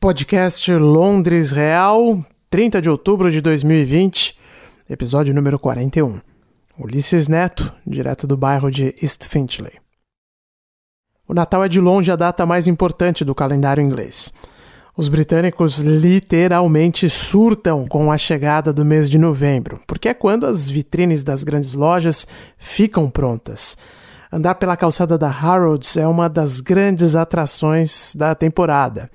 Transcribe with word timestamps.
Podcast 0.00 0.72
Londres 0.72 1.52
Real, 1.52 2.24
30 2.48 2.80
de 2.80 2.88
outubro 2.88 3.30
de 3.30 3.42
2020, 3.42 4.34
episódio 4.88 5.34
número 5.34 5.58
41. 5.58 6.18
Ulisses 6.78 7.28
Neto, 7.28 7.70
direto 7.86 8.26
do 8.26 8.34
bairro 8.34 8.70
de 8.70 8.94
East 9.02 9.28
Finchley. 9.28 9.74
O 11.28 11.34
Natal 11.34 11.62
é 11.62 11.68
de 11.68 11.78
longe 11.78 12.10
a 12.10 12.16
data 12.16 12.46
mais 12.46 12.66
importante 12.66 13.26
do 13.26 13.34
calendário 13.34 13.82
inglês. 13.82 14.32
Os 14.96 15.06
britânicos 15.06 15.80
literalmente 15.80 17.10
surtam 17.10 17.86
com 17.86 18.10
a 18.10 18.16
chegada 18.16 18.72
do 18.72 18.86
mês 18.86 19.10
de 19.10 19.18
novembro, 19.18 19.82
porque 19.86 20.08
é 20.08 20.14
quando 20.14 20.46
as 20.46 20.70
vitrines 20.70 21.22
das 21.22 21.44
grandes 21.44 21.74
lojas 21.74 22.26
ficam 22.56 23.10
prontas. 23.10 23.76
Andar 24.32 24.54
pela 24.54 24.78
calçada 24.78 25.18
da 25.18 25.28
Harrods 25.28 25.98
é 25.98 26.06
uma 26.06 26.26
das 26.26 26.62
grandes 26.62 27.14
atrações 27.14 28.14
da 28.16 28.34
temporada. 28.34 29.10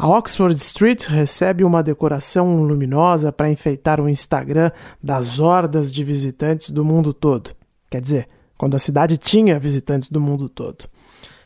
A 0.00 0.08
Oxford 0.08 0.56
Street 0.56 1.08
recebe 1.08 1.62
uma 1.62 1.82
decoração 1.82 2.62
luminosa 2.62 3.30
para 3.30 3.50
enfeitar 3.50 4.00
o 4.00 4.08
Instagram 4.08 4.70
das 5.02 5.38
hordas 5.38 5.92
de 5.92 6.02
visitantes 6.02 6.70
do 6.70 6.82
mundo 6.82 7.12
todo. 7.12 7.50
Quer 7.90 8.00
dizer, 8.00 8.26
quando 8.56 8.74
a 8.74 8.78
cidade 8.78 9.18
tinha 9.18 9.60
visitantes 9.60 10.08
do 10.08 10.18
mundo 10.18 10.48
todo. 10.48 10.86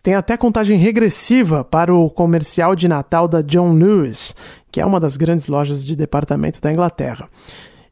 Tem 0.01 0.15
até 0.15 0.37
contagem 0.37 0.79
regressiva 0.79 1.65
para 1.65 1.93
o 1.93 2.09
comercial 2.09 2.77
de 2.77 2.87
Natal 2.87 3.27
da 3.27 3.43
John 3.43 3.73
Lewis, 3.73 4.37
que 4.71 4.81
é 4.81 4.87
uma 4.87 5.01
das 5.01 5.17
grandes 5.17 5.49
lojas 5.49 5.85
de 5.85 5.97
departamento 5.97 6.61
da 6.61 6.71
Inglaterra. 6.71 7.27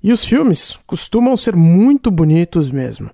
E 0.00 0.12
os 0.12 0.24
filmes 0.24 0.78
costumam 0.86 1.36
ser 1.36 1.56
muito 1.56 2.08
bonitos 2.08 2.70
mesmo. 2.70 3.10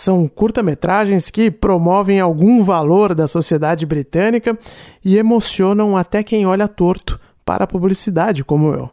São 0.00 0.26
curta-metragens 0.26 1.28
que 1.28 1.50
promovem 1.50 2.20
algum 2.20 2.64
valor 2.64 3.14
da 3.14 3.28
sociedade 3.28 3.84
britânica 3.84 4.58
e 5.04 5.18
emocionam 5.18 5.94
até 5.94 6.22
quem 6.22 6.46
olha 6.46 6.66
torto 6.66 7.20
para 7.44 7.64
a 7.64 7.66
publicidade, 7.66 8.42
como 8.42 8.72
eu. 8.72 8.90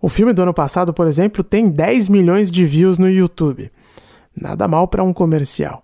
O 0.00 0.08
filme 0.08 0.32
do 0.32 0.40
ano 0.40 0.54
passado, 0.54 0.94
por 0.94 1.06
exemplo, 1.06 1.44
tem 1.44 1.68
10 1.68 2.08
milhões 2.08 2.50
de 2.50 2.64
views 2.64 2.96
no 2.96 3.10
YouTube. 3.10 3.70
Nada 4.34 4.66
mal 4.66 4.88
para 4.88 5.04
um 5.04 5.12
comercial. 5.12 5.82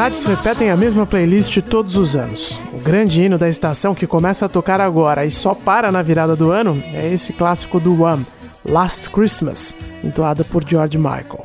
Rádios 0.00 0.24
repetem 0.24 0.70
a 0.70 0.78
mesma 0.78 1.04
playlist 1.04 1.60
todos 1.60 1.94
os 1.94 2.16
anos. 2.16 2.58
O 2.72 2.80
grande 2.80 3.20
hino 3.20 3.36
da 3.36 3.50
estação 3.50 3.94
que 3.94 4.06
começa 4.06 4.46
a 4.46 4.48
tocar 4.48 4.80
agora 4.80 5.26
e 5.26 5.30
só 5.30 5.54
para 5.54 5.92
na 5.92 6.00
virada 6.00 6.34
do 6.34 6.50
ano 6.50 6.82
é 6.94 7.12
esse 7.12 7.34
clássico 7.34 7.78
do 7.78 8.00
Wham, 8.00 8.24
Last 8.64 9.10
Christmas, 9.10 9.76
entoada 10.02 10.42
por 10.42 10.66
George 10.66 10.96
Michael. 10.96 11.44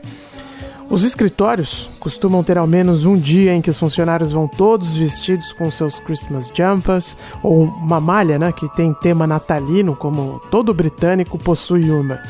Os 0.90 1.04
escritórios 1.04 1.98
costumam 2.00 2.46
ter 2.46 2.58
ao 2.58 2.66
menos 2.66 3.04
um 3.04 3.18
dia 3.18 3.54
em 3.54 3.62
que 3.62 3.70
os 3.70 3.78
funcionários 3.78 4.32
vão 4.32 4.48
todos 4.48 4.96
vestidos 4.96 5.52
com 5.52 5.70
seus 5.70 6.00
Christmas 6.00 6.50
jumpers 6.56 7.18
ou 7.44 7.66
uma 7.66 8.00
malha 8.00 8.40
né, 8.40 8.54
que 8.54 8.74
tem 8.74 8.94
tema 8.94 9.28
natalino, 9.28 9.98
como 9.98 10.40
todo 10.50 10.74
britânico 10.74 11.38
possui 11.38 11.92
uma. 11.92 12.22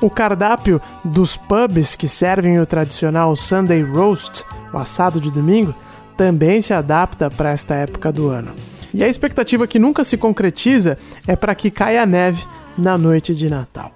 O 0.00 0.10
cardápio 0.10 0.82
dos 1.04 1.36
pubs 1.36 1.94
que 1.94 2.08
servem 2.08 2.58
o 2.58 2.66
tradicional 2.66 3.36
Sunday 3.36 3.82
Roast 3.82 4.44
o 4.72 4.78
assado 4.78 5.20
de 5.20 5.30
domingo, 5.30 5.74
também 6.16 6.60
se 6.60 6.72
adapta 6.72 7.30
para 7.30 7.50
esta 7.50 7.74
época 7.74 8.12
do 8.12 8.28
ano. 8.28 8.52
E 8.94 9.02
a 9.02 9.08
expectativa 9.08 9.66
que 9.66 9.78
nunca 9.78 10.04
se 10.04 10.16
concretiza 10.16 10.98
é 11.26 11.34
para 11.34 11.54
que 11.54 11.70
caia 11.70 12.04
neve 12.04 12.44
na 12.76 12.98
noite 12.98 13.34
de 13.34 13.48
Natal. 13.48 13.92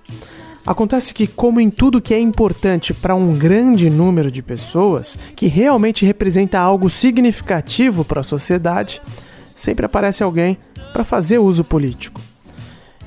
Acontece 0.66 1.14
que, 1.14 1.28
como 1.28 1.60
em 1.60 1.70
tudo 1.70 2.02
que 2.02 2.12
é 2.12 2.18
importante 2.18 2.92
para 2.92 3.14
um 3.14 3.38
grande 3.38 3.88
número 3.88 4.32
de 4.32 4.42
pessoas, 4.42 5.16
que 5.36 5.46
realmente 5.46 6.04
representa 6.04 6.58
algo 6.58 6.90
significativo 6.90 8.04
para 8.04 8.20
a 8.20 8.24
sociedade, 8.24 9.00
sempre 9.54 9.86
aparece 9.86 10.24
alguém 10.24 10.58
para 10.92 11.04
fazer 11.04 11.38
uso 11.38 11.62
político. 11.62 12.20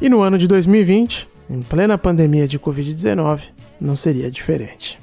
E 0.02 0.08
no 0.08 0.22
ano 0.22 0.38
de 0.38 0.48
2020, 0.48 1.28
em 1.50 1.62
plena 1.62 1.98
pandemia 1.98 2.48
de 2.48 2.58
Covid-19, 2.58 3.42
não 3.82 3.96
seria 3.96 4.32
diferente. 4.32 4.98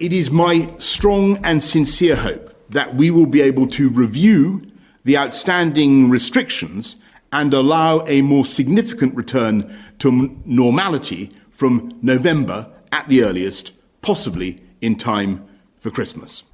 It 0.00 0.14
is 0.14 0.30
my 0.30 0.66
strong 0.78 1.38
and 1.44 1.62
sincere 1.62 2.16
hope 2.16 2.54
that 2.70 2.94
we 2.94 3.10
will 3.10 3.26
be 3.26 3.42
able 3.42 3.66
to 3.68 3.90
review 3.90 4.62
the 5.04 5.18
outstanding 5.18 6.08
restrictions 6.08 6.96
and 7.30 7.52
allow 7.52 8.06
a 8.06 8.22
more 8.22 8.46
significant 8.46 9.14
return 9.14 9.70
to 9.98 10.34
normality 10.46 11.30
from 11.50 11.92
November 12.00 12.66
at 12.90 13.08
the 13.08 13.22
earliest, 13.22 13.72
possibly 14.00 14.62
in 14.80 14.96
time 14.96 15.46
for 15.80 15.90
Christmas. 15.90 16.44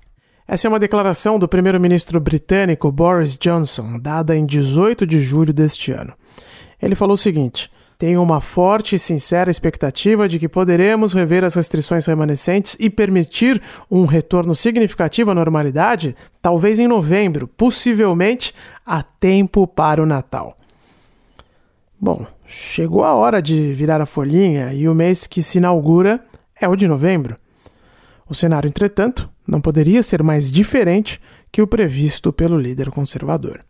Essa 0.48 0.66
é 0.66 0.68
uma 0.68 0.80
declaração 0.80 1.38
do 1.38 1.46
primeiro-ministro 1.46 2.18
britânico 2.18 2.90
Boris 2.90 3.36
Johnson, 3.36 4.00
dada 4.00 4.36
em 4.36 4.44
18 4.44 5.06
de 5.06 5.20
julho 5.20 5.52
deste 5.52 5.92
ano. 5.92 6.12
Ele 6.82 6.96
falou 6.96 7.14
o 7.14 7.18
seguinte: 7.18 7.70
tenho 7.98 8.22
uma 8.22 8.40
forte 8.40 8.94
e 8.94 8.98
sincera 8.98 9.50
expectativa 9.50 10.28
de 10.28 10.38
que 10.38 10.48
poderemos 10.48 11.14
rever 11.14 11.44
as 11.44 11.54
restrições 11.54 12.04
remanescentes 12.04 12.76
e 12.78 12.90
permitir 12.90 13.60
um 13.90 14.04
retorno 14.04 14.54
significativo 14.54 15.30
à 15.30 15.34
normalidade, 15.34 16.14
talvez 16.42 16.78
em 16.78 16.86
novembro, 16.86 17.48
possivelmente 17.48 18.54
a 18.84 19.02
tempo 19.02 19.66
para 19.66 20.02
o 20.02 20.06
Natal. 20.06 20.56
Bom, 21.98 22.26
chegou 22.46 23.02
a 23.02 23.14
hora 23.14 23.40
de 23.40 23.72
virar 23.72 24.02
a 24.02 24.06
folhinha 24.06 24.74
e 24.74 24.86
o 24.86 24.94
mês 24.94 25.26
que 25.26 25.42
se 25.42 25.58
inaugura 25.58 26.22
é 26.60 26.68
o 26.68 26.76
de 26.76 26.86
novembro. 26.86 27.36
O 28.28 28.34
cenário, 28.34 28.68
entretanto, 28.68 29.30
não 29.46 29.60
poderia 29.60 30.02
ser 30.02 30.22
mais 30.22 30.52
diferente 30.52 31.20
que 31.50 31.62
o 31.62 31.66
previsto 31.66 32.32
pelo 32.32 32.58
líder 32.58 32.90
conservador. 32.90 33.65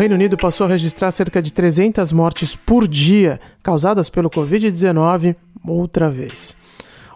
Reino 0.00 0.14
Unido 0.14 0.34
passou 0.34 0.64
a 0.64 0.70
registrar 0.70 1.10
cerca 1.10 1.42
de 1.42 1.52
300 1.52 2.10
mortes 2.10 2.56
por 2.56 2.88
dia 2.88 3.38
causadas 3.62 4.08
pelo 4.08 4.30
Covid-19 4.30 5.36
outra 5.62 6.10
vez. 6.10 6.56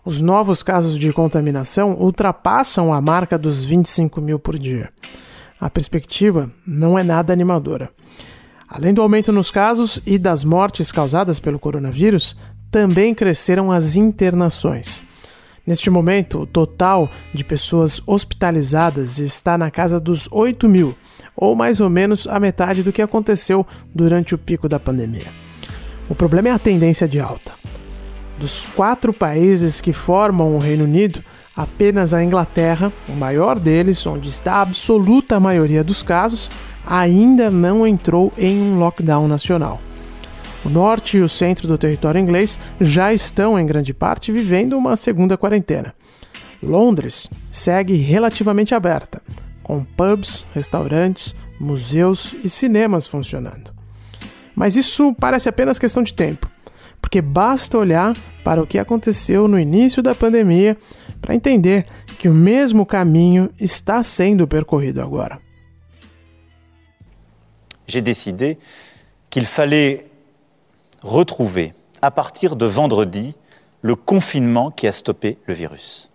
Os 0.05 0.21
novos 0.21 0.62
casos 0.62 0.99
de 0.99 1.11
contaminação 1.11 1.97
ultrapassam 1.99 2.93
a 2.93 3.00
marca 3.00 3.39
dos 3.39 3.65
25 3.65 4.21
mil 4.21 4.39
por 4.39 4.59
dia. 4.59 4.91
A 5.59 5.71
perspectiva 5.71 6.50
não 6.67 6.99
é 6.99 7.03
nada 7.03 7.33
animadora. 7.33 7.89
Além 8.69 8.93
do 8.93 9.01
aumento 9.01 9.33
nos 9.33 9.51
casos 9.51 10.03
e 10.05 10.19
das 10.19 10.45
mortes 10.45 10.93
causadas 10.93 11.41
pelo 11.41 11.59
coronavírus, 11.59 12.37
também 12.71 13.15
cresceram 13.15 13.72
as 13.72 13.97
internações. 13.97 15.03
Neste 15.67 15.89
momento, 15.89 16.41
o 16.41 16.47
total 16.47 17.11
de 17.33 17.43
pessoas 17.43 18.01
hospitalizadas 18.07 19.19
está 19.19 19.57
na 19.57 19.71
casa 19.71 19.99
dos 19.99 20.28
8 20.31 20.69
mil, 20.69 20.95
ou 21.34 21.57
mais 21.57 21.81
ou 21.81 21.89
menos 21.89 22.27
a 22.27 22.39
metade 22.39 22.83
do 22.83 22.93
que 22.93 23.01
aconteceu 23.01 23.66
durante 23.95 24.34
o 24.34 24.39
pico 24.39 24.69
da 24.69 24.78
pandemia. 24.78 25.33
O 26.09 26.15
problema 26.15 26.51
é 26.51 26.53
a 26.53 26.59
tendência 26.59 27.09
de 27.09 27.19
alta. 27.19 27.53
Dos 28.39 28.66
quatro 28.75 29.13
países 29.13 29.81
que 29.81 29.93
formam 29.93 30.55
o 30.55 30.59
Reino 30.59 30.84
Unido, 30.84 31.25
apenas 31.57 32.13
a 32.13 32.22
Inglaterra, 32.22 32.93
o 33.09 33.13
maior 33.13 33.59
deles, 33.59 34.07
onde 34.07 34.28
está 34.28 34.55
a 34.55 34.63
absoluta 34.63 35.41
maioria 35.41 35.83
dos 35.83 36.03
casos, 36.03 36.51
ainda 36.87 37.51
não 37.51 37.87
entrou 37.87 38.31
em 38.37 38.60
um 38.60 38.78
lockdown 38.78 39.27
nacional. 39.27 39.81
O 40.65 40.69
norte 40.69 41.19
e 41.19 41.21
o 41.21 41.28
centro 41.28 41.69
do 41.69 41.77
território 41.77 42.19
inglês 42.19 42.59
já 42.81 43.13
estão, 43.13 43.59
em 43.59 43.66
grande 43.66 43.93
parte, 43.93 44.33
vivendo 44.33 44.77
uma 44.77 44.97
segunda 44.97 45.37
quarentena. 45.37 45.95
Londres 46.63 47.28
segue 47.53 47.97
relativamente 47.97 48.75
aberta, 48.75 49.22
com 49.63 49.84
pubs, 49.84 50.47
restaurantes, 50.55 51.34
museus 51.61 52.34
e 52.43 52.49
cinemas 52.49 53.07
funcionando. 53.07 53.72
Mas 54.55 54.77
isso 54.77 55.15
parece 55.21 55.49
apenas 55.49 55.78
questão 55.78 56.03
de 56.03 56.15
tempo. 56.15 56.49
porque 57.05 57.21
basta 57.21 57.77
olhar 57.77 58.17
para 58.43 58.63
o 58.63 58.67
que 58.67 58.78
aconteceu 58.78 59.47
no 59.47 59.60
início 59.60 60.03
da 60.03 60.15
pandemia 60.15 60.75
para 61.21 61.34
entender 61.34 61.84
que 62.19 62.31
o 62.31 62.33
mesmo 62.34 62.87
caminho 62.87 63.51
está 63.60 64.03
sendo 64.03 64.49
percorrido 64.49 65.03
agora. 65.03 65.39
J'ai 67.87 68.01
décidé 68.01 68.57
qu'il 69.28 69.45
fallait 69.45 70.07
retrouver 71.04 71.74
à 72.03 72.10
partir 72.10 72.56
de 72.56 72.66
vendredi 72.66 73.36
le 73.83 73.95
confinement 73.95 74.71
qui 74.71 74.89
a 74.89 74.92
stoppé 74.92 75.39
le 75.47 75.54
virus. 75.54 76.10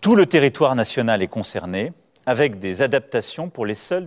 Tout 0.00 0.16
le 0.16 0.26
territoire 0.26 0.74
national 0.74 1.22
est 1.22 1.28
concerné. 1.28 1.92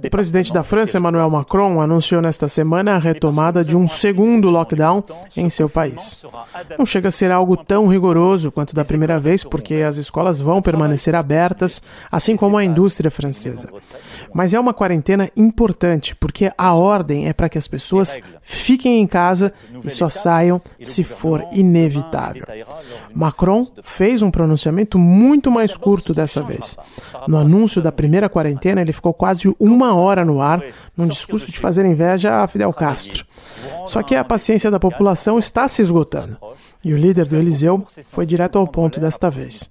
O 0.03 0.09
presidente 0.09 0.51
da 0.51 0.63
França, 0.63 0.97
Emmanuel 0.97 1.29
Macron, 1.29 1.79
anunciou 1.79 2.19
nesta 2.19 2.47
semana 2.47 2.95
a 2.95 2.97
retomada 2.97 3.63
de 3.63 3.77
um 3.77 3.87
segundo 3.87 4.49
lockdown 4.49 5.03
em 5.35 5.51
seu 5.51 5.69
país. 5.69 6.25
Não 6.79 6.85
chega 6.85 7.09
a 7.09 7.11
ser 7.11 7.29
algo 7.29 7.55
tão 7.55 7.87
rigoroso 7.87 8.51
quanto 8.51 8.73
da 8.75 8.83
primeira 8.83 9.19
vez, 9.19 9.43
porque 9.43 9.75
as 9.75 9.97
escolas 9.97 10.39
vão 10.39 10.63
permanecer 10.63 11.13
abertas, 11.13 11.79
assim 12.11 12.35
como 12.35 12.57
a 12.57 12.63
indústria 12.63 13.11
francesa. 13.11 13.69
Mas 14.33 14.51
é 14.51 14.59
uma 14.59 14.73
quarentena 14.73 15.29
importante, 15.37 16.15
porque 16.15 16.51
a 16.57 16.73
ordem 16.73 17.27
é 17.27 17.33
para 17.33 17.49
que 17.49 17.57
as 17.57 17.67
pessoas 17.67 18.19
fiquem 18.41 18.99
em 18.99 19.05
casa 19.05 19.53
e 19.83 19.91
só 19.91 20.09
saiam 20.09 20.59
se 20.81 21.03
for 21.03 21.45
inevitável. 21.51 22.45
Macron 23.13 23.67
fez 23.83 24.23
um 24.23 24.31
pronunciamento 24.31 24.97
muito 24.97 25.51
mais 25.51 25.77
curto 25.77 26.15
dessa 26.15 26.41
vez. 26.41 26.75
No 27.27 27.37
anúncio 27.37 27.79
da 27.79 27.91
primeira 27.91 28.06
primeira 28.07 28.29
quarentena, 28.29 28.79
ele 28.79 28.93
ficou 28.93 29.13
quase 29.13 29.53
uma 29.59 29.93
hora 29.93 30.23
no 30.23 30.41
ar, 30.41 30.63
num 30.95 31.07
discurso 31.07 31.51
de 31.51 31.59
fazer 31.59 31.85
inveja 31.85 32.35
a 32.35 32.47
Fidel 32.47 32.71
Castro. 32.71 33.25
Só 33.85 34.01
que 34.01 34.15
a 34.15 34.23
paciência 34.23 34.71
da 34.71 34.79
população 34.79 35.37
está 35.37 35.67
se 35.67 35.81
esgotando. 35.81 36.37
E 36.81 36.93
o 36.93 36.97
líder 36.97 37.25
do 37.25 37.35
Eliseu 37.35 37.85
foi 38.05 38.25
direto 38.25 38.57
ao 38.57 38.65
ponto 38.65 38.97
desta 38.97 39.29
vez. 39.29 39.69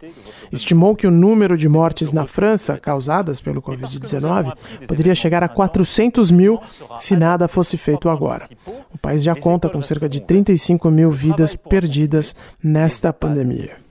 Estimou 0.53 0.95
que 0.95 1.07
o 1.07 1.11
número 1.11 1.57
de 1.57 1.67
mortes 1.67 2.13
na 2.13 2.27
França 2.27 2.77
causadas 2.77 3.41
pelo 3.41 3.63
Covid-19 3.63 4.53
poderia 4.87 5.15
chegar 5.15 5.43
a 5.43 5.49
400 5.49 6.31
mil 6.31 6.61
se 6.99 7.17
nada 7.17 7.49
fosse 7.49 7.79
feito 7.79 8.11
agora. 8.11 8.47
O 8.93 8.99
país 8.99 9.23
já 9.23 9.35
conta 9.35 9.71
com 9.71 9.81
cerca 9.81 10.11
de 10.11 10.21
35 10.21 10.91
mil 10.91 11.11
vidas 11.11 11.55
perdidas 11.55 12.37
nesta 12.63 13.15
pandemia. 13.15 13.87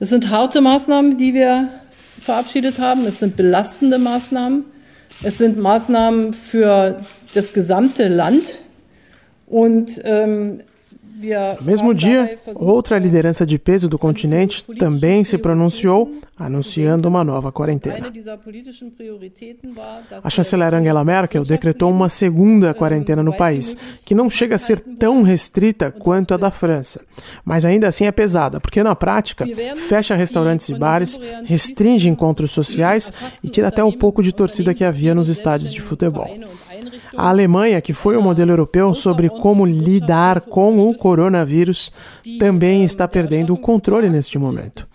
Das 0.00 0.08
sind 0.08 0.24
harte 0.32 0.60
Maßnahmen, 0.60 1.16
die 1.16 1.34
wir 1.34 1.68
verabschiedet 2.22 2.78
haben. 2.78 3.06
Es 3.06 3.18
sind 3.18 3.36
belastende 3.36 3.98
Maßnahmen. 3.98 4.64
Es 5.22 5.38
sind 5.38 5.58
Maßnahmen 5.58 6.32
für 6.32 7.00
das 7.34 7.52
gesamte 7.52 8.08
Land. 8.08 8.56
Und 9.46 10.00
ähm, 10.04 10.60
No 11.60 11.66
mesmo 11.66 11.92
dia, 11.92 12.38
outra 12.54 12.98
liderança 12.98 13.44
de 13.44 13.58
peso 13.58 13.88
do 13.88 13.98
continente 13.98 14.64
também 14.78 15.24
se 15.24 15.36
pronunciou, 15.36 16.12
anunciando 16.36 17.08
uma 17.08 17.24
nova 17.24 17.50
quarentena. 17.50 18.12
A 20.22 20.30
chanceler 20.30 20.74
Angela 20.74 21.04
Merkel 21.04 21.42
decretou 21.42 21.90
uma 21.90 22.08
segunda 22.08 22.72
quarentena 22.72 23.22
no 23.22 23.32
país, 23.32 23.76
que 24.04 24.14
não 24.14 24.30
chega 24.30 24.54
a 24.54 24.58
ser 24.58 24.78
tão 24.78 25.22
restrita 25.22 25.90
quanto 25.90 26.34
a 26.34 26.36
da 26.36 26.50
França, 26.50 27.00
mas 27.44 27.64
ainda 27.64 27.88
assim 27.88 28.06
é 28.06 28.12
pesada, 28.12 28.60
porque 28.60 28.82
na 28.82 28.94
prática 28.94 29.44
fecha 29.76 30.14
restaurantes 30.14 30.68
e 30.68 30.74
bares, 30.74 31.18
restringe 31.44 32.08
encontros 32.08 32.52
sociais 32.52 33.12
e 33.42 33.48
tira 33.48 33.68
até 33.68 33.82
um 33.82 33.92
pouco 33.92 34.22
de 34.22 34.32
torcida 34.32 34.72
que 34.72 34.84
havia 34.84 35.14
nos 35.14 35.28
estádios 35.28 35.72
de 35.72 35.80
futebol. 35.80 36.28
A 37.16 37.28
Alemanha, 37.28 37.80
que 37.80 37.92
foi 37.92 38.16
o 38.16 38.22
modelo 38.22 38.52
europeu 38.52 38.94
sobre 38.94 39.28
como 39.28 39.64
lidar 39.64 40.42
com 40.42 40.88
o 40.88 40.96
coronavírus, 40.96 41.92
também 42.38 42.84
está 42.84 43.08
perdendo 43.08 43.54
o 43.54 43.58
controle 43.58 44.08
neste 44.08 44.38
momento. 44.38 44.86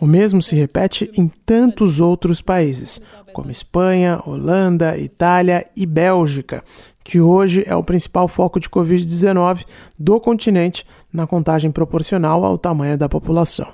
O 0.00 0.06
mesmo 0.06 0.40
se 0.40 0.56
repete 0.56 1.10
em 1.14 1.28
tantos 1.28 2.00
outros 2.00 2.40
países, 2.40 3.00
como 3.34 3.50
Espanha, 3.50 4.20
Holanda, 4.24 4.96
Itália 4.96 5.66
e 5.76 5.84
Bélgica, 5.84 6.64
que 7.04 7.20
hoje 7.20 7.64
é 7.66 7.76
o 7.76 7.84
principal 7.84 8.26
foco 8.26 8.58
de 8.58 8.68
Covid-19 8.68 9.66
do 9.98 10.18
continente 10.18 10.86
na 11.12 11.26
contagem 11.26 11.70
proporcional 11.70 12.44
ao 12.44 12.56
tamanho 12.56 12.96
da 12.96 13.08
população. 13.08 13.66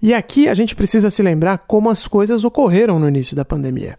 E 0.00 0.14
aqui 0.14 0.48
a 0.48 0.54
gente 0.54 0.76
precisa 0.76 1.10
se 1.10 1.22
lembrar 1.22 1.58
como 1.66 1.90
as 1.90 2.06
coisas 2.06 2.44
ocorreram 2.44 2.98
no 3.00 3.08
início 3.08 3.34
da 3.34 3.44
pandemia. 3.44 3.98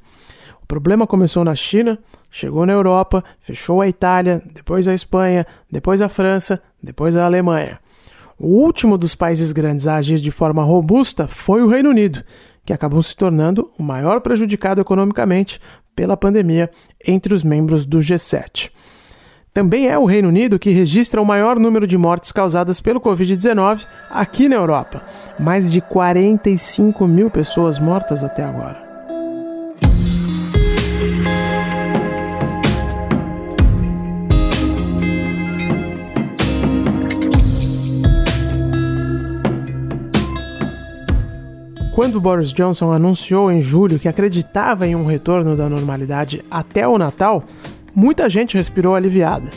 O 0.63 0.65
problema 0.65 1.06
começou 1.06 1.44
na 1.44 1.56
China, 1.56 2.00
Chegou 2.31 2.65
na 2.65 2.73
Europa, 2.73 3.23
fechou 3.39 3.81
a 3.81 3.87
Itália, 3.87 4.41
depois 4.53 4.87
a 4.87 4.93
Espanha, 4.93 5.45
depois 5.71 6.01
a 6.01 6.09
França, 6.09 6.61
depois 6.81 7.15
a 7.15 7.25
Alemanha. 7.25 7.79
O 8.37 8.47
último 8.47 8.97
dos 8.97 9.15
países 9.15 9.51
grandes 9.51 9.87
a 9.87 9.95
agir 9.95 10.19
de 10.19 10.31
forma 10.31 10.63
robusta 10.63 11.27
foi 11.27 11.61
o 11.61 11.67
Reino 11.67 11.89
Unido, 11.89 12.23
que 12.63 12.71
acabou 12.71 13.01
se 13.01 13.15
tornando 13.15 13.71
o 13.77 13.83
maior 13.83 14.21
prejudicado 14.21 14.79
economicamente 14.79 15.59
pela 15.95 16.15
pandemia 16.15 16.69
entre 17.05 17.33
os 17.33 17.43
membros 17.43 17.85
do 17.85 17.97
G7. 17.97 18.71
Também 19.53 19.87
é 19.87 19.97
o 19.97 20.05
Reino 20.05 20.29
Unido 20.29 20.59
que 20.59 20.69
registra 20.69 21.21
o 21.21 21.25
maior 21.25 21.59
número 21.59 21.87
de 21.87 21.97
mortes 21.97 22.31
causadas 22.31 22.79
pelo 22.79 23.01
Covid-19 23.01 23.85
aqui 24.09 24.47
na 24.47 24.55
Europa 24.55 25.03
mais 25.39 25.71
de 25.71 25.81
45 25.81 27.07
mil 27.07 27.29
pessoas 27.29 27.79
mortas 27.79 28.23
até 28.23 28.43
agora. 28.43 28.88
Quando 41.91 42.21
Boris 42.21 42.53
Johnson 42.53 42.91
anunciou 42.91 43.51
em 43.51 43.62
julho 43.62 44.00
que 44.00 44.07
acreditava 44.07 44.88
em 44.88 44.95
um 44.95 45.06
retorno 45.06 45.56
da 45.56 45.68
normalidade 45.68 46.45
até 46.50 46.88
o 46.88 47.00
Natal, 47.00 47.44
muita 47.95 48.30
gente 48.30 48.56
respirou 48.56 48.95
aliviada. 48.95 49.50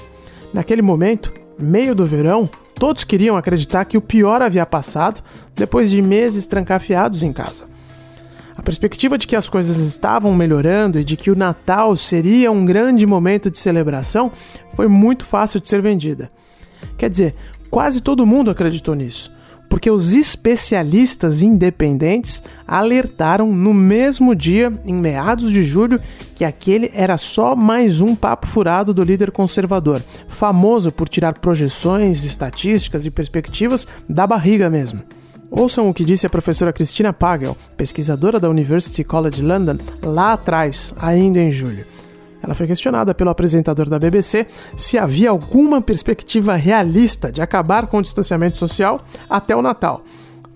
Naquele 0.53 0.81
momento, 0.81 1.33
meio 1.59 1.95
do 1.95 2.07
verão, 2.07 2.49
todos 2.75 3.05
queriam 3.05 3.37
acreditar 3.37 3.85
que 3.85 3.99
o 3.99 4.03
pior 4.03 4.41
havia 4.41 4.65
passado 4.65 5.23
depois 5.55 5.91
de 5.91 6.01
meses 6.01 6.47
trancafiados 6.47 7.23
em 7.23 7.33
casa. 7.33 7.65
A 8.57 8.63
perspectiva 8.63 9.19
de 9.19 9.27
que 9.27 9.37
as 9.37 9.49
coisas 9.49 9.79
estavam 9.79 10.35
melhorando 10.35 10.99
e 10.99 11.05
de 11.05 11.17
que 11.17 11.31
o 11.31 11.37
Natal 11.37 11.97
seria 11.97 12.51
um 12.51 12.65
grande 12.65 13.07
momento 13.07 13.51
de 13.51 13.59
celebração 13.59 14.33
foi 14.75 14.89
muito 14.89 15.25
fácil 15.25 15.61
de 15.61 15.69
ser 15.69 15.83
vendida. 15.83 16.31
Quer 16.97 17.11
dizer, 17.11 17.35
quase 17.71 18.01
todo 18.01 18.27
mundo 18.27 18.51
acreditou 18.51 18.95
nisso 18.95 19.31
porque 19.73 19.91
os 19.91 20.13
especialistas 20.13 21.41
independentes 21.41 22.43
alertaram 22.69 23.51
no 23.51 23.73
mesmo 23.73 24.35
dia, 24.35 24.71
em 24.85 24.93
meados 24.93 25.51
de 25.51 25.63
julho, 25.63 25.99
que 26.35 26.45
aquele 26.45 26.91
era 26.93 27.17
só 27.17 27.57
mais 27.57 27.99
um 27.99 28.15
papo 28.15 28.47
furado 28.47 28.93
do 28.93 29.03
líder 29.03 29.31
conservador, 29.31 30.03
famoso 30.29 30.93
por 30.93 31.09
tirar 31.09 31.39
projeções, 31.39 32.23
estatísticas 32.23 33.07
e 33.07 33.11
perspectivas 33.11 33.89
da 34.07 34.27
barriga 34.27 34.69
mesmo. 34.69 35.01
Ouçam 35.51 35.89
o 35.89 35.95
que 35.95 36.05
disse 36.05 36.27
a 36.27 36.31
professora 36.31 36.71
Christina 36.71 37.11
Pagel, 37.11 37.57
pesquisadora 37.75 38.39
da 38.39 38.51
University 38.51 39.03
College 39.03 39.41
London, 39.41 39.79
lá 40.03 40.35
atrás, 40.35 40.95
ainda 41.01 41.41
em 41.41 41.51
julho. 41.51 41.87
Ela 42.43 42.55
foi 42.55 42.67
questionada 42.67 43.15
pelo 43.15 43.31
apresentador 43.31 43.89
da 43.89 43.99
BBC 43.99 44.47
se 44.77 44.99
havia 44.99 45.31
alguma 45.31 45.81
perspectiva 45.81 46.57
realista 46.57 47.31
de 47.31 47.41
acabar 47.41 47.87
com 47.87 47.99
o 47.99 48.03
distanciamento 48.03 48.59
social 48.59 49.01
até 49.31 49.55
o 49.55 49.63
Natal. 49.63 50.03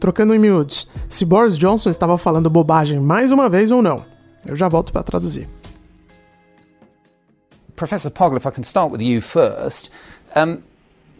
Trocando 0.00 0.34
em 0.34 0.38
miúdos, 0.38 0.88
se 1.08 1.24
Boris 1.24 1.56
Johnson 1.56 1.88
estava 1.88 2.18
falando 2.18 2.50
bobagem 2.50 3.00
mais 3.00 3.30
uma 3.30 3.48
vez 3.48 3.70
ou 3.70 3.80
não. 3.80 4.04
Eu 4.44 4.56
já 4.56 4.68
volto 4.68 4.92
para 4.92 5.02
traduzir. 5.02 5.48
Professor 7.76 8.10
Pogler, 8.10 8.38
if 8.38 8.46
I 8.46 8.50
can 8.50 8.62
start 8.62 8.90
with 8.90 9.02
you 9.02 9.20
first, 9.20 9.90
um, 10.34 10.62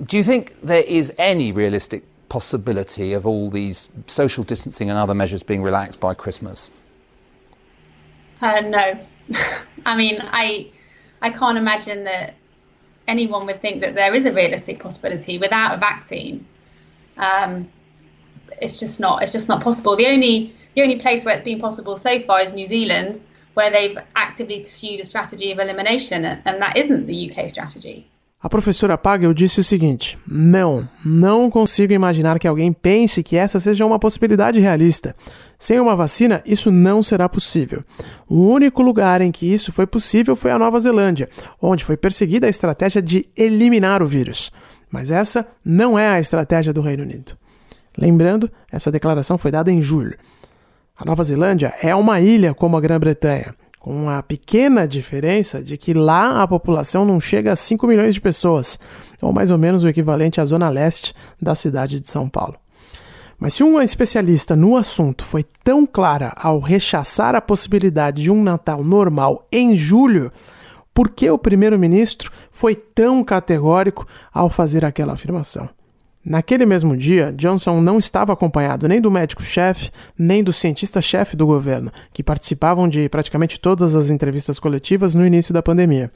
do 0.00 0.16
you 0.16 0.24
think 0.24 0.52
there 0.64 0.84
is 0.86 1.12
any 1.18 1.52
realistic 1.52 2.04
possibility 2.28 3.14
of 3.14 3.26
all 3.26 3.50
these 3.50 3.88
social 4.06 4.44
distancing 4.44 4.90
and 4.90 4.98
other 4.98 5.14
measures 5.14 5.42
being 5.42 5.62
relaxed 5.62 6.00
by 6.00 6.14
Christmas? 6.14 6.70
Uh, 8.40 8.60
no. 8.60 8.98
I 9.84 9.96
mean, 9.96 10.18
I 10.22 10.70
I 11.20 11.30
can't 11.30 11.58
imagine 11.58 12.04
that 12.04 12.34
anyone 13.08 13.46
would 13.46 13.60
think 13.60 13.80
that 13.80 13.94
there 13.94 14.14
is 14.14 14.26
a 14.26 14.32
realistic 14.32 14.80
possibility 14.80 15.38
without 15.38 15.74
a 15.74 15.78
vaccine. 15.78 16.46
Um, 17.16 17.68
it's 18.60 18.78
just 18.78 19.00
not. 19.00 19.22
It's 19.22 19.32
just 19.32 19.48
not 19.48 19.62
possible. 19.62 19.96
The 19.96 20.06
only 20.06 20.54
the 20.74 20.82
only 20.82 20.98
place 20.98 21.24
where 21.24 21.34
it's 21.34 21.44
been 21.44 21.60
possible 21.60 21.96
so 21.96 22.20
far 22.22 22.40
is 22.40 22.52
New 22.52 22.66
Zealand, 22.66 23.20
where 23.54 23.70
they've 23.70 23.98
actively 24.14 24.60
pursued 24.60 25.00
a 25.00 25.04
strategy 25.04 25.50
of 25.52 25.58
elimination, 25.58 26.24
and 26.24 26.62
that 26.62 26.76
isn't 26.76 27.06
the 27.06 27.30
UK 27.30 27.48
strategy. 27.48 28.06
A 28.42 28.48
professora 28.48 28.98
Pagel 28.98 29.32
disse 29.32 29.60
o 29.60 29.64
seguinte: 29.64 30.18
Não, 30.28 30.88
não 31.04 31.50
consigo 31.50 31.92
imaginar 31.92 32.38
que 32.38 32.46
alguém 32.46 32.72
pense 32.72 33.22
que 33.22 33.36
essa 33.36 33.58
seja 33.58 33.86
uma 33.86 33.98
possibilidade 33.98 34.60
realista. 34.60 35.16
Sem 35.58 35.80
uma 35.80 35.96
vacina, 35.96 36.42
isso 36.44 36.70
não 36.70 37.02
será 37.02 37.28
possível. 37.28 37.82
O 38.28 38.46
único 38.46 38.82
lugar 38.82 39.20
em 39.20 39.32
que 39.32 39.50
isso 39.50 39.72
foi 39.72 39.86
possível 39.86 40.36
foi 40.36 40.50
a 40.50 40.58
Nova 40.58 40.78
Zelândia, 40.78 41.28
onde 41.60 41.84
foi 41.84 41.96
perseguida 41.96 42.46
a 42.46 42.50
estratégia 42.50 43.00
de 43.00 43.26
eliminar 43.36 44.02
o 44.02 44.06
vírus. 44.06 44.52
Mas 44.90 45.10
essa 45.10 45.46
não 45.64 45.98
é 45.98 46.08
a 46.08 46.20
estratégia 46.20 46.72
do 46.72 46.82
Reino 46.82 47.02
Unido. 47.02 47.36
Lembrando, 47.96 48.50
essa 48.70 48.92
declaração 48.92 49.38
foi 49.38 49.50
dada 49.50 49.72
em 49.72 49.80
julho. 49.80 50.16
A 50.98 51.04
Nova 51.04 51.24
Zelândia 51.24 51.74
é 51.82 51.94
uma 51.94 52.20
ilha 52.20 52.54
como 52.54 52.76
a 52.76 52.80
Grã-Bretanha, 52.80 53.54
com 53.78 54.10
a 54.10 54.22
pequena 54.22 54.86
diferença 54.86 55.62
de 55.62 55.76
que 55.76 55.94
lá 55.94 56.42
a 56.42 56.48
população 56.48 57.04
não 57.04 57.20
chega 57.20 57.52
a 57.52 57.56
5 57.56 57.86
milhões 57.86 58.14
de 58.14 58.20
pessoas, 58.20 58.78
ou 59.22 59.32
mais 59.32 59.50
ou 59.50 59.56
menos 59.56 59.84
o 59.84 59.88
equivalente 59.88 60.40
à 60.40 60.44
zona 60.44 60.68
leste 60.68 61.14
da 61.40 61.54
cidade 61.54 62.00
de 62.00 62.08
São 62.08 62.28
Paulo. 62.28 62.56
Mas 63.38 63.54
se 63.54 63.62
uma 63.62 63.84
especialista 63.84 64.56
no 64.56 64.76
assunto 64.76 65.24
foi 65.24 65.44
tão 65.62 65.86
clara 65.86 66.32
ao 66.36 66.58
rechaçar 66.58 67.34
a 67.34 67.40
possibilidade 67.40 68.22
de 68.22 68.30
um 68.30 68.42
Natal 68.42 68.82
normal 68.82 69.46
em 69.52 69.76
julho, 69.76 70.32
por 70.94 71.10
que 71.10 71.30
o 71.30 71.36
primeiro-ministro 71.36 72.32
foi 72.50 72.74
tão 72.74 73.22
categórico 73.22 74.06
ao 74.32 74.48
fazer 74.48 74.84
aquela 74.84 75.12
afirmação? 75.12 75.68
Naquele 76.24 76.66
mesmo 76.66 76.96
dia, 76.96 77.32
Johnson 77.36 77.80
não 77.80 77.98
estava 77.98 78.32
acompanhado 78.32 78.88
nem 78.88 79.00
do 79.00 79.12
médico-chefe, 79.12 79.90
nem 80.18 80.42
do 80.42 80.52
cientista-chefe 80.52 81.36
do 81.36 81.46
governo, 81.46 81.92
que 82.12 82.22
participavam 82.22 82.88
de 82.88 83.08
praticamente 83.08 83.60
todas 83.60 83.94
as 83.94 84.10
entrevistas 84.10 84.58
coletivas 84.58 85.14
no 85.14 85.24
início 85.24 85.54
da 85.54 85.62
pandemia. 85.62 86.10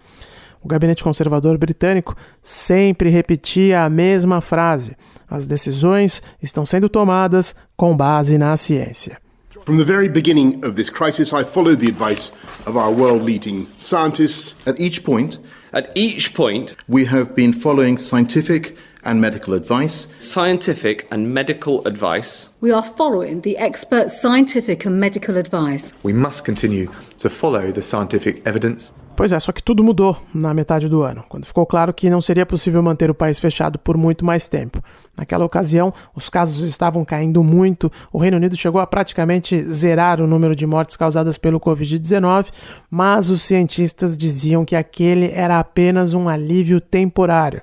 O 0.62 0.66
gabinete 0.66 1.04
conservador 1.04 1.56
britânico 1.56 2.16
sempre 2.42 3.08
repetia 3.08 3.84
a 3.84 3.88
mesma 3.88 4.40
frase: 4.40 4.96
as 5.30 5.46
decisões 5.46 6.22
estão 6.42 6.66
sendo 6.66 6.88
tomadas 6.88 7.54
com 7.76 7.96
base 7.96 8.36
na 8.36 8.56
ciência. 8.56 9.18
From 9.64 9.76
the 9.76 9.84
very 9.84 10.08
beginning 10.08 10.64
of 10.64 10.74
this 10.74 10.90
crisis, 10.90 11.32
I 11.32 11.44
followed 11.44 11.80
the 11.80 11.88
advice 11.88 12.32
of 12.66 12.76
our 12.76 12.90
world 12.90 13.22
leading 13.22 13.66
scientists. 13.78 14.54
At 14.66 14.80
each 14.80 15.04
point, 15.04 15.38
at 15.72 15.90
each 15.94 16.34
point, 16.34 16.74
we 16.88 17.04
have 17.04 17.34
been 17.34 17.52
following 17.52 17.96
scientific 17.96 18.76
and 19.04 19.20
medical 19.20 19.54
advice. 19.54 20.08
Scientific 20.18 21.06
and 21.10 21.32
medical 21.32 21.86
advice. 21.86 22.48
We 22.60 22.72
are 22.72 22.82
following 22.82 23.42
the 23.42 23.56
expert 23.58 24.10
scientific 24.10 24.84
and 24.84 24.98
medical 24.98 25.36
advice. 25.36 25.92
We 26.02 26.12
must 26.12 26.44
continue 26.44 26.90
to 27.18 27.30
follow 27.30 27.70
the 27.70 27.82
scientific 27.82 28.46
evidence. 28.46 28.92
Pois 29.16 29.32
é, 29.32 29.38
só 29.38 29.52
que 29.52 29.62
tudo 29.62 29.84
mudou 29.84 30.16
na 30.34 30.54
metade 30.54 30.88
do 30.88 31.02
ano, 31.02 31.22
quando 31.28 31.44
ficou 31.44 31.66
claro 31.66 31.92
que 31.92 32.08
não 32.08 32.22
seria 32.22 32.46
possível 32.46 32.82
manter 32.82 33.10
o 33.10 33.14
país 33.14 33.38
fechado 33.38 33.78
por 33.78 33.96
muito 33.96 34.24
mais 34.24 34.48
tempo. 34.48 34.82
Naquela 35.14 35.44
ocasião, 35.44 35.92
os 36.14 36.30
casos 36.30 36.60
estavam 36.66 37.04
caindo 37.04 37.44
muito, 37.44 37.92
o 38.10 38.18
Reino 38.18 38.38
Unido 38.38 38.56
chegou 38.56 38.80
a 38.80 38.86
praticamente 38.86 39.62
zerar 39.64 40.20
o 40.22 40.26
número 40.26 40.56
de 40.56 40.64
mortes 40.64 40.96
causadas 40.96 41.36
pelo 41.36 41.60
Covid-19, 41.60 42.46
mas 42.90 43.28
os 43.28 43.42
cientistas 43.42 44.16
diziam 44.16 44.64
que 44.64 44.74
aquele 44.74 45.30
era 45.34 45.58
apenas 45.58 46.14
um 46.14 46.26
alívio 46.26 46.80
temporário 46.80 47.60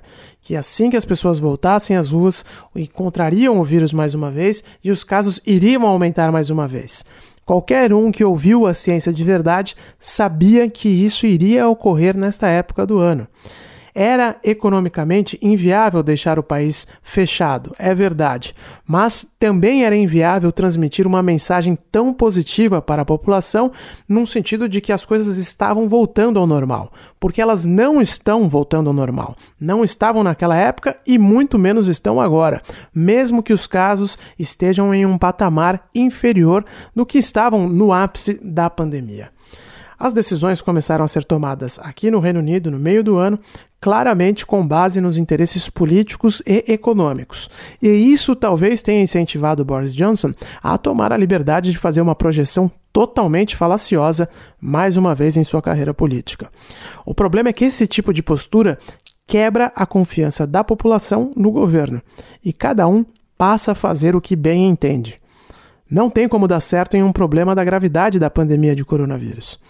que 0.48 0.56
assim 0.56 0.88
que 0.88 0.96
as 0.96 1.04
pessoas 1.04 1.38
voltassem 1.38 1.94
às 1.94 2.12
ruas, 2.12 2.42
encontrariam 2.74 3.60
o 3.60 3.62
vírus 3.62 3.92
mais 3.92 4.14
uma 4.14 4.30
vez 4.30 4.64
e 4.82 4.90
os 4.90 5.04
casos 5.04 5.38
iriam 5.46 5.86
aumentar 5.86 6.32
mais 6.32 6.48
uma 6.48 6.66
vez. 6.66 7.04
Qualquer 7.48 7.94
um 7.94 8.12
que 8.12 8.22
ouviu 8.22 8.66
a 8.66 8.74
ciência 8.74 9.10
de 9.10 9.24
verdade 9.24 9.74
sabia 9.98 10.68
que 10.68 10.86
isso 10.86 11.24
iria 11.24 11.66
ocorrer 11.66 12.14
nesta 12.14 12.46
época 12.46 12.84
do 12.84 12.98
ano. 12.98 13.26
Era 14.00 14.36
economicamente 14.44 15.36
inviável 15.42 16.04
deixar 16.04 16.38
o 16.38 16.42
país 16.44 16.86
fechado, 17.02 17.74
é 17.76 17.92
verdade, 17.92 18.54
mas 18.86 19.26
também 19.40 19.84
era 19.84 19.96
inviável 19.96 20.52
transmitir 20.52 21.04
uma 21.04 21.20
mensagem 21.20 21.76
tão 21.90 22.14
positiva 22.14 22.80
para 22.80 23.02
a 23.02 23.04
população, 23.04 23.72
num 24.08 24.24
sentido 24.24 24.68
de 24.68 24.80
que 24.80 24.92
as 24.92 25.04
coisas 25.04 25.36
estavam 25.36 25.88
voltando 25.88 26.38
ao 26.38 26.46
normal, 26.46 26.92
porque 27.18 27.42
elas 27.42 27.64
não 27.64 28.00
estão 28.00 28.48
voltando 28.48 28.86
ao 28.86 28.94
normal. 28.94 29.34
Não 29.60 29.82
estavam 29.82 30.22
naquela 30.22 30.54
época 30.54 30.96
e 31.04 31.18
muito 31.18 31.58
menos 31.58 31.88
estão 31.88 32.20
agora, 32.20 32.62
mesmo 32.94 33.42
que 33.42 33.52
os 33.52 33.66
casos 33.66 34.16
estejam 34.38 34.94
em 34.94 35.04
um 35.04 35.18
patamar 35.18 35.88
inferior 35.92 36.64
do 36.94 37.04
que 37.04 37.18
estavam 37.18 37.68
no 37.68 37.92
ápice 37.92 38.38
da 38.40 38.70
pandemia. 38.70 39.32
As 39.98 40.14
decisões 40.14 40.60
começaram 40.60 41.04
a 41.04 41.08
ser 41.08 41.24
tomadas 41.24 41.80
aqui 41.80 42.08
no 42.08 42.20
Reino 42.20 42.38
Unido 42.38 42.70
no 42.70 42.78
meio 42.78 43.02
do 43.02 43.18
ano, 43.18 43.36
claramente 43.80 44.44
com 44.44 44.66
base 44.66 45.00
nos 45.00 45.16
interesses 45.16 45.68
políticos 45.68 46.42
e 46.46 46.64
econômicos. 46.68 47.48
E 47.80 47.88
isso 47.88 48.34
talvez 48.34 48.82
tenha 48.82 49.02
incentivado 49.02 49.64
Boris 49.64 49.94
Johnson 49.94 50.32
a 50.62 50.76
tomar 50.76 51.12
a 51.12 51.16
liberdade 51.16 51.70
de 51.70 51.78
fazer 51.78 52.00
uma 52.00 52.14
projeção 52.14 52.70
totalmente 52.92 53.54
falaciosa 53.56 54.28
mais 54.60 54.96
uma 54.96 55.14
vez 55.14 55.36
em 55.36 55.44
sua 55.44 55.62
carreira 55.62 55.94
política. 55.94 56.50
O 57.06 57.14
problema 57.14 57.50
é 57.50 57.52
que 57.52 57.64
esse 57.64 57.86
tipo 57.86 58.12
de 58.12 58.22
postura 58.22 58.78
quebra 59.26 59.70
a 59.76 59.86
confiança 59.86 60.46
da 60.46 60.64
população 60.64 61.32
no 61.36 61.50
governo 61.50 62.02
e 62.44 62.52
cada 62.52 62.88
um 62.88 63.04
passa 63.36 63.72
a 63.72 63.74
fazer 63.74 64.16
o 64.16 64.20
que 64.20 64.34
bem 64.34 64.66
entende. 64.66 65.20
Não 65.88 66.10
tem 66.10 66.28
como 66.28 66.48
dar 66.48 66.60
certo 66.60 66.96
em 66.96 67.02
um 67.02 67.12
problema 67.12 67.54
da 67.54 67.64
gravidade 67.64 68.18
da 68.18 68.28
pandemia 68.28 68.74
de 68.74 68.84
coronavírus. 68.84 69.60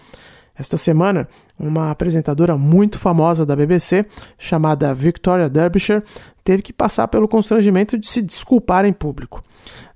Esta 0.59 0.75
semana, 0.75 1.25
uma 1.57 1.89
apresentadora 1.89 2.57
muito 2.57 2.99
famosa 2.99 3.45
da 3.45 3.55
BBC, 3.55 4.05
chamada 4.37 4.93
Victoria 4.93 5.47
Derbyshire, 5.47 6.03
teve 6.43 6.61
que 6.61 6.73
passar 6.73 7.07
pelo 7.07 7.29
constrangimento 7.29 7.97
de 7.97 8.05
se 8.05 8.21
desculpar 8.21 8.83
em 8.83 8.91
público. 8.91 9.41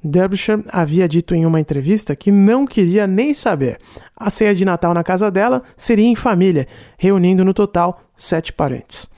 Derbyshire 0.01 0.63
havia 0.70 1.05
dito 1.05 1.36
em 1.36 1.46
uma 1.46 1.60
entrevista 1.60 2.15
que 2.15 2.32
não 2.32 2.65
queria 2.65 3.05
nem 3.05 3.34
saber. 3.34 3.77
A 4.15 4.29
ceia 4.29 4.55
de 4.55 4.63
Natal 4.63 4.93
na 4.93 5.03
casa 5.03 5.29
dela 5.29 5.62
seria 5.75 6.08
em 6.08 6.15
família, 6.15 6.65
reunindo 6.98 7.43
no 7.43 7.53
total 7.53 8.01
sete 8.15 8.53
parentes. 8.53 9.12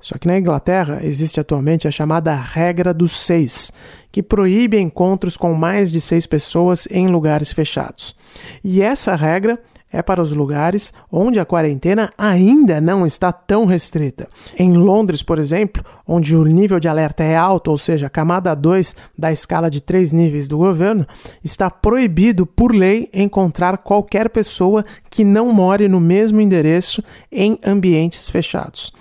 Só 0.00 0.18
que 0.18 0.26
na 0.26 0.38
Inglaterra 0.38 0.98
existe 1.02 1.38
atualmente 1.38 1.86
a 1.86 1.92
chamada 1.92 2.34
regra 2.34 2.92
dos 2.92 3.12
seis, 3.12 3.72
que 4.10 4.22
proíbe 4.22 4.78
encontros 4.80 5.36
com 5.36 5.54
mais 5.54 5.92
de 5.92 6.00
seis 6.00 6.26
pessoas 6.26 6.88
em 6.90 7.06
lugares 7.06 7.52
fechados. 7.52 8.16
E 8.64 8.82
essa 8.82 9.14
regra 9.14 9.60
é 9.92 10.02
para 10.02 10.22
os 10.22 10.32
lugares 10.32 10.92
onde 11.10 11.40
a 11.40 11.44
quarentena 11.44 12.12
ainda 12.16 12.80
não 12.80 13.06
está 13.06 13.32
tão 13.32 13.64
restrita. 13.64 14.28
Em 14.58 14.76
Londres, 14.76 15.22
por 15.22 15.38
exemplo, 15.38 15.84
onde 16.06 16.36
o 16.36 16.44
nível 16.44 16.78
de 16.78 16.88
alerta 16.88 17.22
é 17.22 17.36
alto, 17.36 17.70
ou 17.70 17.78
seja, 17.78 18.06
a 18.06 18.10
camada 18.10 18.54
2 18.54 18.94
da 19.16 19.32
escala 19.32 19.70
de 19.70 19.80
três 19.80 20.12
níveis 20.12 20.46
do 20.46 20.58
governo, 20.58 21.06
está 21.42 21.70
proibido 21.70 22.46
por 22.46 22.74
lei 22.74 23.08
encontrar 23.12 23.78
qualquer 23.78 24.28
pessoa 24.30 24.84
que 25.10 25.24
não 25.24 25.52
more 25.52 25.88
no 25.88 26.00
mesmo 26.00 26.40
endereço 26.40 27.02
em 27.32 27.58
ambientes 27.64 28.28
fechados. 28.28 28.92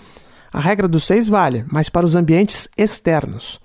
A 0.51 0.59
regra 0.59 0.87
dos 0.87 1.03
seis 1.03 1.27
vale, 1.27 1.65
mas 1.71 1.89
para 1.89 2.05
os 2.05 2.15
ambientes 2.15 2.69
externos. 2.77 3.59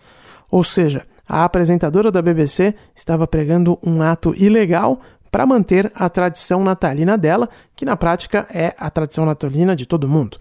Ou 0.50 0.62
seja, 0.62 1.06
a 1.28 1.44
apresentadora 1.44 2.10
da 2.10 2.20
BBC 2.20 2.74
estava 2.94 3.26
pregando 3.26 3.78
um 3.82 4.02
ato 4.02 4.34
ilegal 4.36 5.00
para 5.32 5.46
manter 5.46 5.90
a 5.94 6.10
tradição 6.10 6.62
natalina 6.62 7.16
dela, 7.16 7.48
que 7.74 7.86
na 7.86 7.96
prática 7.96 8.46
é 8.52 8.74
a 8.78 8.90
tradição 8.90 9.24
natalina 9.24 9.74
de 9.74 9.86
todo 9.86 10.06
mundo. 10.06 10.38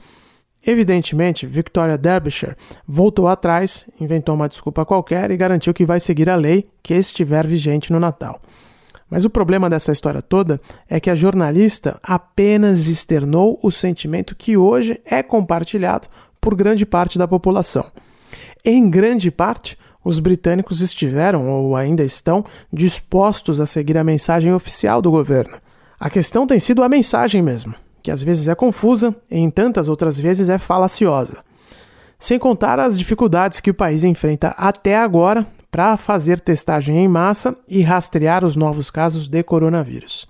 Evidentemente, 0.67 1.47
Victoria 1.47 1.97
Derbyshire 1.97 2.57
voltou 2.85 3.29
atrás, 3.29 3.89
inventou 3.99 4.35
uma 4.35 4.49
desculpa 4.49 4.85
qualquer 4.85 5.31
e 5.31 5.37
garantiu 5.37 5.73
que 5.73 5.85
vai 5.85 6.01
seguir 6.01 6.29
a 6.29 6.35
lei 6.35 6.69
que 6.83 6.93
estiver 6.93 7.47
vigente 7.47 7.91
no 7.91 8.01
Natal. 8.01 8.39
Mas 9.09 9.23
o 9.23 9.29
problema 9.29 9.69
dessa 9.69 9.93
história 9.93 10.21
toda 10.21 10.59
é 10.89 10.99
que 10.99 11.09
a 11.09 11.15
jornalista 11.15 11.97
apenas 12.03 12.87
externou 12.87 13.57
o 13.63 13.71
sentimento 13.71 14.35
que 14.35 14.57
hoje 14.57 15.01
é 15.05 15.23
compartilhado 15.23 16.09
por 16.39 16.53
grande 16.53 16.85
parte 16.85 17.17
da 17.17 17.27
população. 17.27 17.85
Em 18.63 18.89
grande 18.89 19.31
parte, 19.31 19.77
os 20.03 20.19
britânicos 20.19 20.81
estiveram 20.81 21.49
ou 21.49 21.75
ainda 21.75 22.03
estão 22.03 22.43
dispostos 22.71 23.61
a 23.61 23.65
seguir 23.65 23.97
a 23.97 24.03
mensagem 24.03 24.53
oficial 24.53 25.01
do 25.01 25.11
governo. 25.11 25.57
A 25.99 26.09
questão 26.09 26.47
tem 26.47 26.59
sido 26.59 26.83
a 26.83 26.89
mensagem 26.89 27.41
mesmo, 27.41 27.75
que 28.01 28.09
às 28.09 28.23
vezes 28.23 28.47
é 28.47 28.55
confusa 28.55 29.15
e 29.29 29.37
em 29.37 29.49
tantas 29.49 29.87
outras 29.87 30.19
vezes 30.19 30.49
é 30.49 30.57
falaciosa. 30.57 31.37
Sem 32.19 32.37
contar 32.39 32.79
as 32.79 32.97
dificuldades 32.97 33.59
que 33.59 33.71
o 33.71 33.73
país 33.73 34.03
enfrenta 34.03 34.49
até 34.57 34.97
agora 34.97 35.45
para 35.71 35.95
fazer 35.97 36.39
testagem 36.39 36.97
em 36.97 37.07
massa 37.07 37.55
e 37.67 37.81
rastrear 37.81 38.43
os 38.43 38.55
novos 38.55 38.89
casos 38.89 39.27
de 39.27 39.41
coronavírus. 39.41 40.27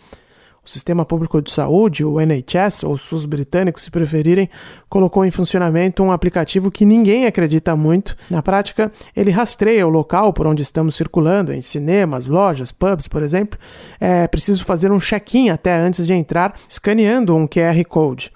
O 0.63 0.69
Sistema 0.69 1.03
Público 1.03 1.41
de 1.41 1.51
Saúde, 1.51 2.05
o 2.05 2.21
NHS, 2.21 2.83
ou 2.83 2.95
SUS 2.95 3.25
britânico, 3.25 3.81
se 3.81 3.89
preferirem, 3.89 4.47
colocou 4.87 5.25
em 5.25 5.31
funcionamento 5.31 6.03
um 6.03 6.11
aplicativo 6.11 6.69
que 6.69 6.85
ninguém 6.85 7.25
acredita 7.25 7.75
muito. 7.75 8.15
Na 8.29 8.43
prática, 8.43 8.91
ele 9.15 9.31
rastreia 9.31 9.87
o 9.87 9.89
local 9.89 10.31
por 10.31 10.45
onde 10.45 10.61
estamos 10.61 10.93
circulando, 10.93 11.51
em 11.51 11.63
cinemas, 11.63 12.27
lojas, 12.27 12.71
pubs, 12.71 13.07
por 13.07 13.23
exemplo. 13.23 13.57
É 13.99 14.27
preciso 14.27 14.63
fazer 14.63 14.91
um 14.91 14.99
check-in 14.99 15.49
até 15.49 15.75
antes 15.75 16.05
de 16.05 16.13
entrar, 16.13 16.53
escaneando 16.69 17.35
um 17.35 17.47
QR 17.47 17.83
Code. 17.89 18.31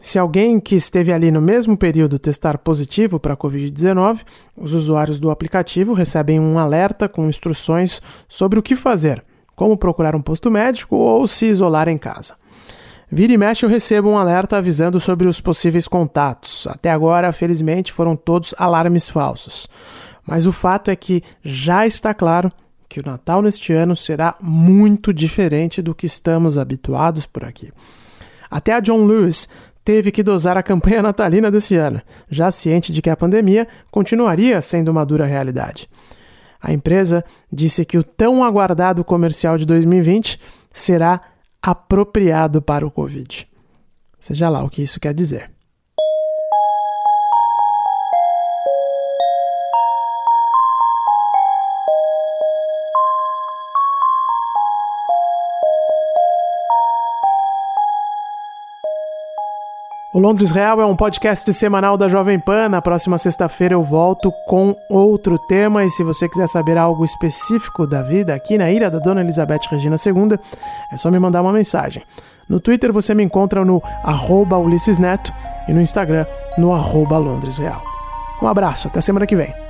Se 0.00 0.18
alguém 0.18 0.58
que 0.58 0.74
esteve 0.74 1.12
ali 1.12 1.30
no 1.30 1.40
mesmo 1.40 1.76
período 1.76 2.18
testar 2.18 2.58
positivo 2.58 3.20
para 3.20 3.34
a 3.34 3.36
Covid-19, 3.36 4.22
os 4.56 4.74
usuários 4.74 5.20
do 5.20 5.30
aplicativo 5.30 5.92
recebem 5.92 6.40
um 6.40 6.58
alerta 6.58 7.08
com 7.08 7.28
instruções 7.28 8.02
sobre 8.26 8.58
o 8.58 8.62
que 8.64 8.74
fazer 8.74 9.27
como 9.58 9.76
procurar 9.76 10.14
um 10.14 10.22
posto 10.22 10.52
médico 10.52 10.94
ou 10.94 11.26
se 11.26 11.46
isolar 11.46 11.88
em 11.88 11.98
casa. 11.98 12.36
Vira 13.10 13.32
e 13.32 13.36
mexe 13.36 13.66
eu 13.66 13.68
recebo 13.68 14.08
um 14.08 14.16
alerta 14.16 14.56
avisando 14.56 15.00
sobre 15.00 15.26
os 15.26 15.40
possíveis 15.40 15.88
contatos. 15.88 16.64
Até 16.68 16.92
agora, 16.92 17.32
felizmente, 17.32 17.92
foram 17.92 18.14
todos 18.14 18.54
alarmes 18.56 19.08
falsos. 19.08 19.66
Mas 20.24 20.46
o 20.46 20.52
fato 20.52 20.92
é 20.92 20.96
que 20.96 21.24
já 21.42 21.84
está 21.84 22.14
claro 22.14 22.52
que 22.88 23.00
o 23.00 23.02
Natal 23.04 23.42
neste 23.42 23.72
ano 23.72 23.96
será 23.96 24.36
muito 24.40 25.12
diferente 25.12 25.82
do 25.82 25.92
que 25.92 26.06
estamos 26.06 26.56
habituados 26.56 27.26
por 27.26 27.44
aqui. 27.44 27.72
Até 28.48 28.74
a 28.74 28.80
John 28.80 29.06
Lewis 29.06 29.48
teve 29.84 30.12
que 30.12 30.22
dosar 30.22 30.56
a 30.56 30.62
campanha 30.62 31.02
natalina 31.02 31.50
desse 31.50 31.74
ano, 31.74 32.00
já 32.30 32.52
ciente 32.52 32.92
de 32.92 33.02
que 33.02 33.10
a 33.10 33.16
pandemia 33.16 33.66
continuaria 33.90 34.62
sendo 34.62 34.90
uma 34.90 35.04
dura 35.04 35.26
realidade. 35.26 35.88
A 36.60 36.72
empresa 36.72 37.24
disse 37.52 37.84
que 37.84 37.98
o 37.98 38.02
tão 38.02 38.42
aguardado 38.42 39.04
comercial 39.04 39.56
de 39.56 39.64
2020 39.64 40.40
será 40.72 41.20
apropriado 41.62 42.60
para 42.60 42.86
o 42.86 42.90
Covid. 42.90 43.46
Seja 44.18 44.48
lá 44.48 44.64
o 44.64 44.70
que 44.70 44.82
isso 44.82 44.98
quer 44.98 45.14
dizer. 45.14 45.50
O 60.18 60.20
Londres 60.20 60.50
Real 60.50 60.80
é 60.80 60.84
um 60.84 60.96
podcast 60.96 61.52
semanal 61.52 61.96
da 61.96 62.08
Jovem 62.08 62.40
Pan. 62.40 62.68
Na 62.68 62.82
próxima 62.82 63.16
sexta-feira 63.18 63.76
eu 63.76 63.84
volto 63.84 64.32
com 64.48 64.74
outro 64.90 65.38
tema. 65.38 65.84
E 65.84 65.90
se 65.90 66.02
você 66.02 66.28
quiser 66.28 66.48
saber 66.48 66.76
algo 66.76 67.04
específico 67.04 67.86
da 67.86 68.02
vida 68.02 68.34
aqui 68.34 68.58
na 68.58 68.68
ilha 68.68 68.90
da 68.90 68.98
Dona 68.98 69.20
Elizabeth 69.20 69.60
Regina 69.70 69.94
II, 69.94 70.36
é 70.92 70.96
só 70.96 71.08
me 71.08 71.20
mandar 71.20 71.40
uma 71.40 71.52
mensagem. 71.52 72.02
No 72.48 72.58
Twitter 72.58 72.92
você 72.92 73.14
me 73.14 73.22
encontra 73.22 73.64
no 73.64 73.80
arroba 74.02 74.58
Ulisses 74.58 74.98
Neto 74.98 75.32
e 75.68 75.72
no 75.72 75.80
Instagram 75.80 76.26
no 76.58 76.72
arroba 76.72 77.16
Londres 77.16 77.56
Real. 77.56 77.80
Um 78.42 78.48
abraço, 78.48 78.88
até 78.88 79.00
semana 79.00 79.24
que 79.24 79.36
vem. 79.36 79.67